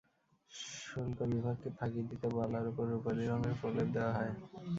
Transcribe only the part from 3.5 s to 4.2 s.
প্রলেপ দেওয়া